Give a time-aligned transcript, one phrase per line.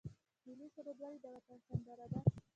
[0.45, 2.19] ملي سرود ولې د وطن سندره ده؟